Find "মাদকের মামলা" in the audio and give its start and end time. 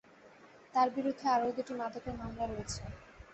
1.79-2.45